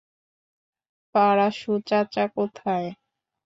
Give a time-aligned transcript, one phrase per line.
[1.15, 2.87] পারাসু চাচা কোথায়?